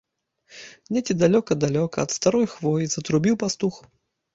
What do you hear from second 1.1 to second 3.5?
далёка-далёка, ад старой хвоі, затрубіў